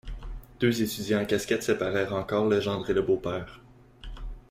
[0.59, 3.61] Deux étudiants à casquettes séparèrent encore le gendre et le beau-père.